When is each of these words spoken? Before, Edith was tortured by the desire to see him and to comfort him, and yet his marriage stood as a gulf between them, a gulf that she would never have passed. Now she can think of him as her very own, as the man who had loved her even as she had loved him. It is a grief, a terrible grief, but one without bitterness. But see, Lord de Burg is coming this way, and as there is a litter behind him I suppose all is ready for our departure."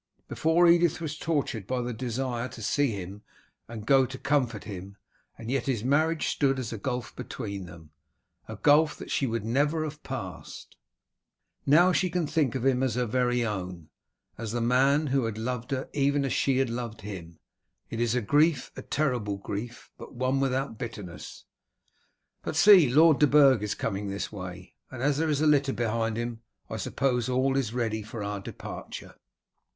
Before, 0.27 0.65
Edith 0.67 0.99
was 0.99 1.15
tortured 1.15 1.67
by 1.67 1.79
the 1.81 1.93
desire 1.93 2.47
to 2.47 2.63
see 2.63 2.89
him 2.89 3.21
and 3.67 3.87
to 3.87 4.17
comfort 4.17 4.63
him, 4.63 4.97
and 5.37 5.51
yet 5.51 5.67
his 5.67 5.83
marriage 5.83 6.29
stood 6.29 6.57
as 6.57 6.73
a 6.73 6.79
gulf 6.79 7.15
between 7.15 7.67
them, 7.67 7.91
a 8.47 8.55
gulf 8.55 8.97
that 8.97 9.11
she 9.11 9.27
would 9.27 9.45
never 9.45 9.83
have 9.83 10.01
passed. 10.01 10.75
Now 11.67 11.91
she 11.91 12.09
can 12.09 12.25
think 12.25 12.55
of 12.55 12.65
him 12.65 12.81
as 12.81 12.95
her 12.95 13.05
very 13.05 13.45
own, 13.45 13.89
as 14.39 14.53
the 14.53 14.59
man 14.59 15.05
who 15.05 15.25
had 15.25 15.37
loved 15.37 15.69
her 15.69 15.87
even 15.93 16.25
as 16.25 16.33
she 16.33 16.57
had 16.57 16.71
loved 16.71 17.01
him. 17.01 17.37
It 17.91 17.99
is 17.99 18.15
a 18.15 18.21
grief, 18.21 18.71
a 18.75 18.81
terrible 18.81 19.37
grief, 19.37 19.91
but 19.99 20.15
one 20.15 20.39
without 20.39 20.79
bitterness. 20.79 21.45
But 22.41 22.55
see, 22.55 22.89
Lord 22.89 23.19
de 23.19 23.27
Burg 23.27 23.61
is 23.61 23.75
coming 23.75 24.07
this 24.07 24.31
way, 24.31 24.73
and 24.89 25.03
as 25.03 25.17
there 25.19 25.29
is 25.29 25.41
a 25.41 25.45
litter 25.45 25.73
behind 25.73 26.17
him 26.17 26.41
I 26.71 26.77
suppose 26.77 27.29
all 27.29 27.55
is 27.55 27.71
ready 27.71 28.01
for 28.01 28.23
our 28.23 28.39
departure." 28.39 29.13